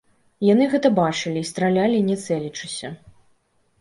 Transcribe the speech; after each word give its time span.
Яны 0.53 0.65
гэта 0.71 0.91
бачылі 0.99 1.39
і 1.43 1.49
стралялі 1.51 2.03
не 2.09 2.15
цэлячыся. 2.25 2.87